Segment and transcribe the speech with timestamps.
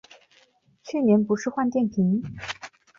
[0.81, 2.23] 去年不是换电瓶